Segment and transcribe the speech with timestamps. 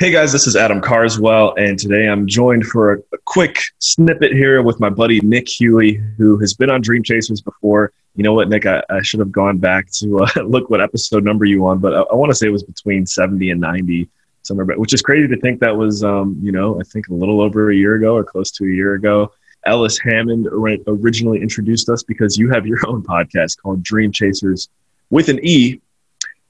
[0.00, 4.60] Hey guys, this is Adam Carswell, and today I'm joined for a, quick snippet here
[4.60, 7.92] with my buddy Nik Hughey, who has been on Dream Chasers before.
[8.16, 8.66] You know what, Nik?
[8.66, 11.94] I, I should have gone back to uh, look what episode number you on, but
[11.94, 14.08] I, I want to say it was between 70 and 90
[14.42, 17.14] somewhere, but which is crazy to think that was, um, you know, I think a
[17.14, 19.32] little over a year ago or close to a year ago.
[19.64, 24.68] Ellis Hammond originally introduced us because you have your own podcast called Dream Chasers
[25.10, 25.80] with an E.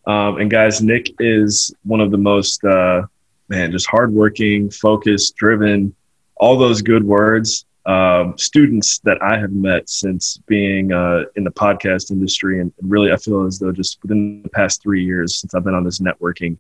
[0.07, 3.03] Um, and guys, Nik is one of the most uh,
[3.55, 5.95] man, just hardworking, focused, driven,
[6.37, 7.67] all those good words.
[7.87, 13.13] Um, students that I have met since being uh, in the podcast industry, and really,
[13.13, 16.01] I feel as though just within the past three years since I've been on this
[16.01, 16.59] networking,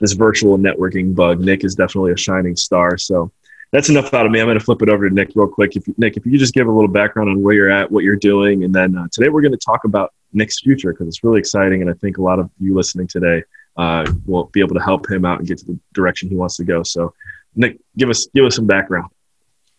[0.00, 2.96] this virtual networking bug, Nik is definitely a shining star.
[2.96, 3.32] So
[3.72, 4.40] that's enough out of me.
[4.40, 5.74] I'm going to flip it over to Nik real quick.
[5.74, 8.04] If you, Nik, if you just give a little background on where you're at, what
[8.04, 11.24] you're doing, and then uh, today we're going to talk about Nik's future because it's
[11.24, 13.42] really exciting, and I think a lot of you listening today
[13.76, 16.56] uh, will be able to help him out and get to the direction he wants
[16.56, 16.82] to go.
[16.82, 17.14] So,
[17.54, 19.10] Nik, give us give us some background.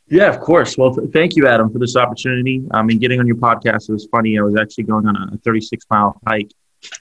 [0.08, 0.78] Yeah, of course.
[0.78, 2.64] Well, th- thank you, Adam, for this opportunity.
[2.72, 4.38] I mean, getting on your podcast it was funny.
[4.38, 6.52] I was actually going on a 36 mile hike.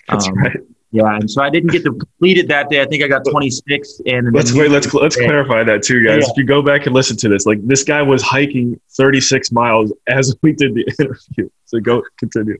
[0.08, 0.56] That's um, right.
[0.94, 2.82] Yeah, and so I didn't get to complete it that day.
[2.82, 4.02] I think I got 26.
[4.04, 4.70] And let's wait.
[4.70, 6.22] Let's let's clarify that too, guys.
[6.22, 6.30] Yeah.
[6.30, 9.90] If you go back and listen to this, like this guy was hiking 36 miles
[10.06, 11.48] as we did the interview.
[11.64, 12.58] So go continue.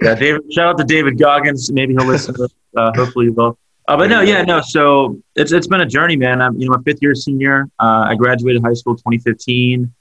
[0.00, 0.52] yeah, David.
[0.52, 1.72] Shout out to David Goggins.
[1.72, 2.32] Maybe he'll listen.
[2.36, 3.58] To, uh, hopefully, he will.
[3.88, 4.60] Uh, but no, yeah, no.
[4.60, 6.40] So it's it's been a journey, man.
[6.40, 7.68] I'm you know my fifth year senior.
[7.80, 9.92] Uh, I graduated high school 2015.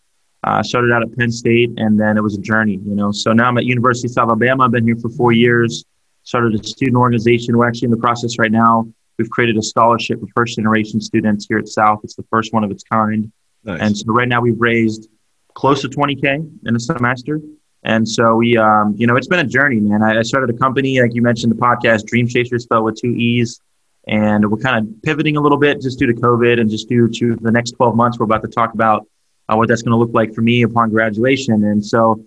[0.44, 2.80] Uh, started out at Penn State, and then it was a journey.
[2.86, 4.66] You know, so now I'm at University of South Alabama.
[4.66, 5.86] I've been here for four years
[6.32, 7.58] started a student organization.
[7.58, 8.88] We're actually in the process right now.
[9.18, 12.00] We've created a scholarship for first generation students here at South.
[12.06, 13.30] It's the first one of its kind.
[13.66, 13.82] Nice.
[13.82, 15.09] And so right now we've raised
[15.56, 17.42] close to 20K in a semester.
[17.84, 20.02] And so we, um, you know, it's been a journey, man.
[20.02, 23.09] I, I, started a company, like you mentioned, the podcast Dream Chasers spelled with two
[23.09, 23.59] E's.
[24.08, 27.09] And we're kind of pivoting a little bit just due to COVID and just due
[27.09, 28.20] to the next 12 months.
[28.20, 29.06] We're about to talk about
[29.50, 31.66] uh, what that's going to look like for me upon graduation.
[31.66, 32.24] And so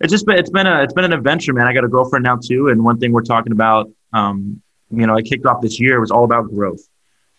[0.00, 1.66] it's just been it's been a it's been an adventure, man.
[1.66, 5.16] I got a girlfriend now too, and one thing we're talking about, um, you know,
[5.16, 6.86] I kicked off this year it was all about growth.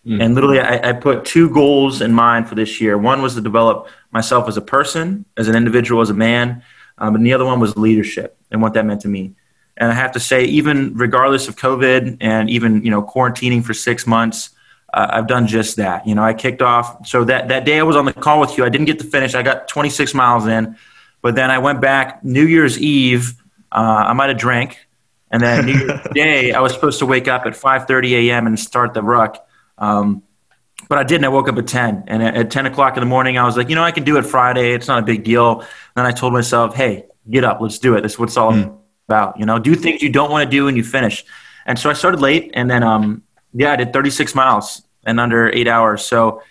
[0.05, 0.21] Mm-hmm.
[0.21, 2.97] And literally, I, I, put two goals in mind for this year.
[2.97, 6.63] One was to develop myself as a person, as an individual, as a man,
[6.97, 9.33] um, and the other one was leadership and what that meant to me.
[9.75, 13.73] And I have to say, even regardless of COVID and even you know quarantining for
[13.73, 14.51] six months,
[14.93, 16.07] uh, I've done just that.
[16.07, 17.05] You know, I kicked off.
[17.05, 19.05] So that that day I was on the call with you, I didn't get to
[19.05, 19.35] finish.
[19.35, 20.77] I got 26 miles in.
[21.27, 23.33] But then I went back New Year's Eve.
[23.69, 24.88] Uh, I might have drank,
[25.29, 28.47] and then New Year's Day I was supposed to wake up at 5:30 a.m.
[28.47, 29.45] and start the ruck.
[29.77, 30.23] Um,
[30.88, 31.25] but I didn't.
[31.25, 33.67] I woke up at 10, and at 10 o'clock in the morning, I was like,
[33.67, 34.71] you know, I can do it Friday.
[34.71, 35.65] It's not a big deal.
[35.97, 38.03] then I told myself, hey, get up, let's do it.
[38.03, 38.77] That's what it's all mm.
[39.09, 39.38] about.
[39.38, 41.25] You know, do things you don't want to do and you finish.
[41.65, 43.21] And so I started late, and then um,
[43.53, 46.05] yeah, I did 36 miles in under eight hours.
[46.05, 46.41] So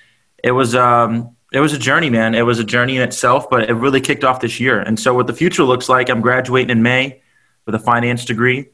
[0.44, 2.34] it was um, it was a journey, man.
[2.34, 4.80] It was a journey in itself, but it really kicked off this year.
[4.80, 7.22] And so, what the future looks like, I'm graduating in May
[7.64, 8.68] with a finance degree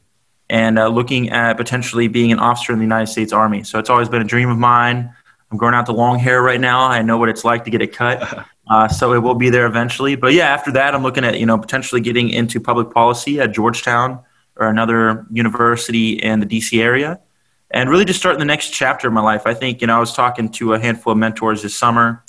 [0.49, 3.63] and uh, looking at potentially being an officer in the United States Army.
[3.63, 5.13] So, it's always been a dream of mine.
[5.51, 6.87] I'm growing out the long hair right now.
[6.87, 8.47] I know what it's like to get it cut.
[8.65, 10.15] Uh, so it will be there eventually.
[10.15, 13.51] But yeah, after that, I'm looking at you know potentially getting into public policy at
[13.51, 14.21] Georgetown
[14.55, 17.19] or another university in the DC area,
[17.71, 19.45] and really just starting the next chapter of my life.
[19.45, 22.22] I think you know I was talking to a handful of mentors this summer,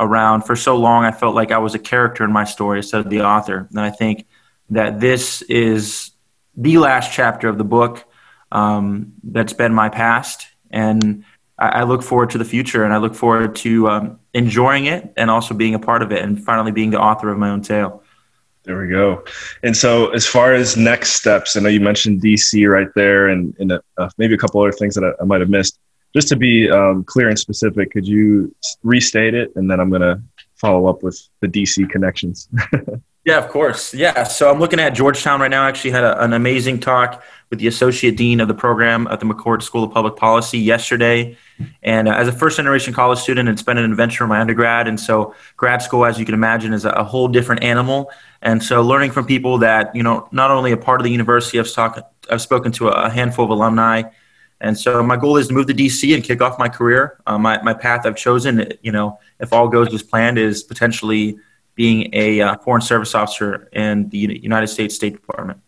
[0.00, 3.00] around for so long i felt like i was a character in my story instead
[3.00, 3.68] of the author.
[3.70, 4.26] And i think
[4.70, 6.10] that this is
[6.56, 8.04] the last chapter of the book
[8.52, 10.48] um, that's been my past.
[10.70, 11.24] And
[11.56, 15.12] I, I, look forward to the future and i look forward to um, enjoying it
[15.16, 17.62] and also being a part of it and finally being the author of my own
[17.62, 18.02] tale.
[18.64, 19.24] There we go.
[19.62, 23.54] And so, as far as next steps, I know you mentioned DC right there, and,
[23.58, 25.78] and uh, maybe a couple other things that I, I might have missed
[26.14, 30.02] just to be um, clear and specific, could you restate it, and then I'm going
[30.02, 30.20] to
[30.56, 32.48] follow up with the DC connections.
[33.24, 33.94] yeah, of course.
[33.94, 35.64] Yeah, so I'm looking at Georgetown right now.
[35.64, 39.20] I actually had a, an amazing talk with the associate dean of the program at
[39.20, 41.36] the McCourt School of Public Policy yesterday.
[41.82, 44.86] And uh, as a first generation college student, it's been an adventure in my undergrad.
[44.86, 48.10] And so grad school, as you can imagine, is a, a whole different animal.
[48.42, 51.58] And so learning from people that, you know, not only a part of the university,
[51.58, 51.98] I've, talk,
[52.30, 54.02] I've spoken to a handful of alumni
[54.60, 57.18] and so my goal is to move to DC and kick off my career.
[57.26, 61.38] Uh, my, my path I've chosen, you know, if all goes as planned, is potentially
[61.74, 65.60] being a uh, foreign service officer in the United States State Department.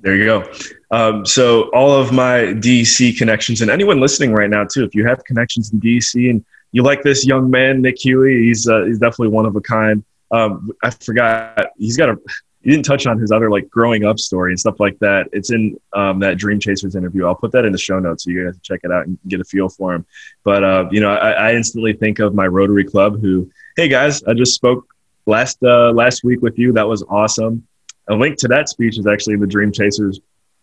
[0.00, 0.52] There you go.
[0.90, 5.06] Um, so all of my DC connections, and anyone listening right now too, if you
[5.06, 8.98] have connections in DC and you like this young man, Nik Hughey, he's uh, he's
[8.98, 10.04] definitely one of a kind.
[10.30, 12.18] Um, I forgot he's got a
[12.62, 15.28] you didn't touch on his other like growing up story and stuff like that.
[15.32, 17.26] It's in um, that Dream Chasers interview.
[17.26, 19.18] I'll put that in the show notes so you guys can check it out and
[19.26, 20.06] get a feel for him.
[20.44, 23.20] But uh, you know, I, I, instantly think of my Rotary Club.
[23.20, 24.86] Who, hey guys, I just spoke
[25.26, 26.72] last uh, last week with you.
[26.72, 27.66] That was awesome.
[28.08, 30.20] A link to that speech is actually in the Dream Chasers.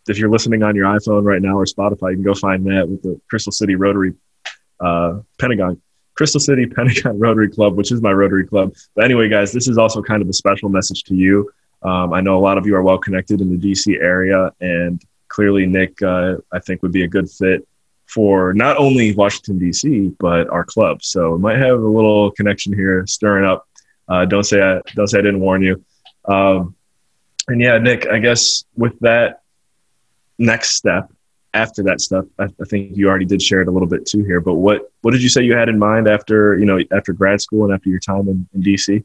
[0.07, 2.87] If you're listening on your iPhone right now or Spotify, you can go find that
[2.87, 4.13] with the Crystal City Rotary
[4.79, 5.81] uh, Pentagon.
[6.15, 8.73] Crystal City Pentagon Rotary Club, which is my Rotary Club.
[8.95, 11.49] But anyway, guys, this is also kind of a special message to you.
[11.81, 15.01] Um, I know a lot of you are well connected in the DC area, and
[15.27, 17.65] clearly Nik, uh, I think, would be a good fit
[18.09, 21.03] for not only Washington DC but our club.
[21.03, 23.67] So we might have a little connection here, stirring up.
[24.07, 25.83] Uh, don't say I don't say I didn't warn you.
[26.25, 26.75] Um,
[27.47, 29.41] and yeah, Nik, I guess with that
[30.37, 31.11] next step
[31.53, 34.23] after that stuff, I, I, think you already did share it a little bit too
[34.23, 34.39] here.
[34.39, 37.41] But what what did you say you had in mind after you know after grad
[37.41, 39.03] school and after your time in, in DC?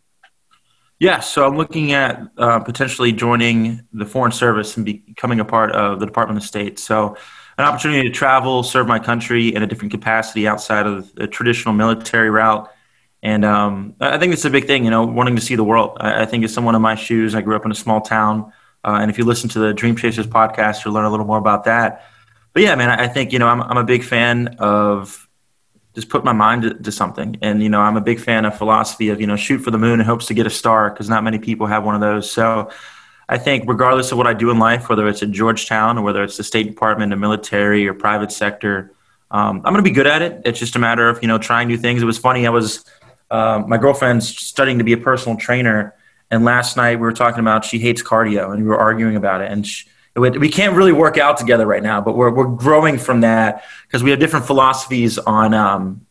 [1.00, 5.72] Yeah, so I'm looking at uh, potentially joining the Foreign Service and becoming a part
[5.72, 6.78] of the Department of State.
[6.78, 7.16] So,
[7.58, 11.74] an opportunity to travel, serve my country in a different capacity outside of the traditional
[11.74, 12.68] military route.
[13.22, 15.96] And um, I think it's a big thing, you know, wanting to see the world.
[16.00, 18.52] I, I think as someone in my shoes, I grew up in a small town.
[18.84, 21.38] Uh, and if you listen to the Dream Chasers podcast, you'll learn a little more
[21.38, 22.04] about that.
[22.52, 25.28] But yeah, man, I think, you know, I'm, I'm a big fan of
[25.94, 27.36] just put my mind to, to, something.
[27.40, 29.78] And, you know, I'm a big fan of philosophy of, you know, shoot for the
[29.78, 32.30] moon and hopes to get a star because not many people have one of those.
[32.30, 32.70] So
[33.28, 36.22] I think regardless of what I do in life, whether it's at Georgetown or whether
[36.22, 38.92] it's the State Department, the military or private sector,
[39.30, 40.42] um, I'm going to be good at it.
[40.44, 42.02] It's just a matter of, you know, trying new things.
[42.02, 42.46] It was funny.
[42.46, 42.84] I was,
[43.30, 45.94] uh, my girlfriend's studying to be a personal trainer.
[46.30, 49.40] And last night we were talking about she hates cardio and we were arguing about
[49.40, 49.50] it.
[49.50, 49.86] And she,
[50.16, 54.02] we can't really work out together right now, but we're, we're growing from that because
[54.02, 56.06] we have different philosophies on um,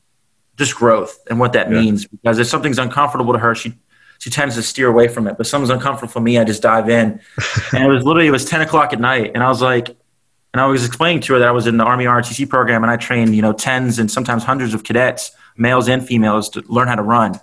[0.57, 1.79] just growth and what that yeah.
[1.79, 2.05] means.
[2.05, 3.73] Because if something's uncomfortable to her, she
[4.19, 5.37] she tends to steer away from it.
[5.37, 7.19] But something's uncomfortable for me, I just dive in.
[7.73, 10.61] and it was literally it was ten o'clock at night, and I was like, and
[10.61, 12.97] I was explaining to her that I was in the Army ROTC program, and I
[12.97, 16.95] trained you know tens and sometimes hundreds of cadets, males and females, to learn how
[16.95, 17.39] to run.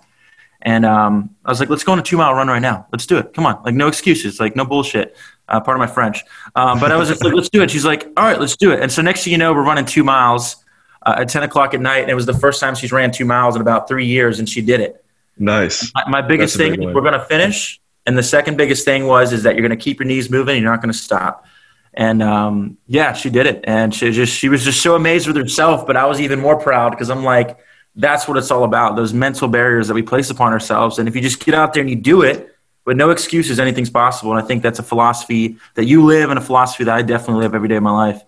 [0.63, 2.87] And um, I was like, let's go on a two mile run right now.
[2.93, 3.33] Let's do it.
[3.33, 3.63] Come on.
[3.63, 4.39] Like, no excuses.
[4.39, 5.17] Like, no bullshit
[5.51, 6.23] uh, part of my French.
[6.55, 7.71] Um, but I was just like, let's do it.
[7.71, 8.81] She's like, all right, let's do it.
[8.81, 10.57] And so next thing you know, we're running two miles
[11.03, 12.01] uh, at 10 o'clock at night.
[12.01, 14.49] And it was the first time she's ran two miles in about three years, and
[14.49, 15.05] she did it.
[15.39, 15.93] Nice.
[15.95, 17.81] My, my biggest thing, we're going to finish.
[18.07, 20.61] And the second biggest thing was is that you're going to keep your knees moving.
[20.61, 21.45] You're not going to stop.
[21.93, 23.65] And um, yeah, she did it.
[23.65, 25.87] And she just she was just so amazed with herself.
[25.87, 27.59] But I was even more proud because I'm like,
[27.97, 28.97] that's what it's all about.
[28.97, 30.99] Those mental barriers that we place upon ourselves.
[30.99, 32.55] And if you just get out there and you do it,
[32.91, 34.33] but no excuses, anything's possible.
[34.33, 37.45] And I think that's a philosophy that you live and a philosophy that I definitely
[37.45, 38.21] live every day of my life.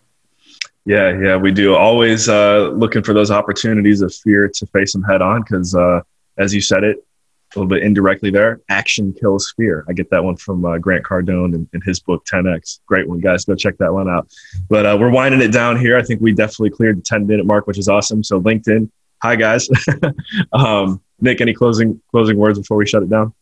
[0.85, 1.75] Yeah, yeah, we do.
[1.75, 6.03] Always uh, looking for those opportunities of fear to face them head on because, uh,
[6.39, 9.85] as you said it a little bit indirectly there, action kills fear.
[9.89, 12.83] I get that one from uh, Grant Cardone in, in, his book 10X.
[12.87, 13.45] Great one, guys.
[13.45, 14.29] Go check that one out.
[14.69, 15.99] But uh, we're winding it down here.
[15.99, 18.23] I think we definitely cleared the 10 minute mark, which is awesome.
[18.23, 18.89] So, LinkedIn,
[19.21, 19.69] hi, guys.
[20.53, 23.35] um, Nik, any closing closing words before we shut it down?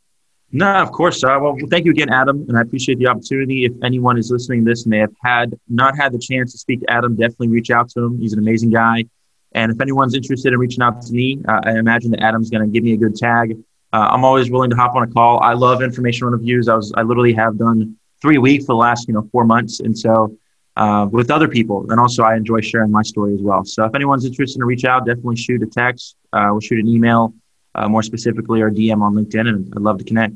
[0.53, 1.23] No, of course.
[1.23, 3.65] Uh, well, thank you again, Adam, and I appreciate the opportunity.
[3.65, 6.59] If anyone is listening to this and they have had not had the chance to
[6.59, 8.19] speak to Adam, definitely reach out to him.
[8.19, 9.05] He's an amazing guy.
[9.53, 12.65] And if anyone's interested in reaching out to me, uh, I imagine that Adam's going
[12.65, 13.57] to give me a good tag.
[13.93, 15.41] Uh, I'm always willing to hop on a call.
[15.41, 16.69] I love information reviews.
[16.69, 19.45] I was I literally have done three a week for the last you know four
[19.45, 20.37] months, and so
[20.77, 23.65] uh, with other people, and also I enjoy sharing my story as well.
[23.65, 26.17] So if anyone's interested in reach out, definitely shoot a text.
[26.33, 27.35] Uh, we'll shoot an email
[27.75, 30.35] uh, more specifically our DM on LinkedIn, and I'd love to connect.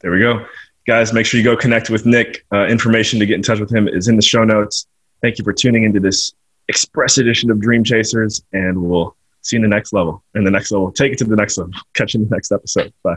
[0.00, 0.46] There we go.
[0.86, 2.44] Guys, make sure you go connect with Nik.
[2.52, 4.86] Uh, information to get in touch with him is in the show notes.
[5.22, 6.34] Thank you for tuning into this
[6.68, 10.22] express edition of Dream Chasers, and we'll see you in the next level.
[10.34, 11.72] In the next level, take it to the next level.
[11.94, 12.92] Catch you in the next episode.
[13.02, 13.16] Bye.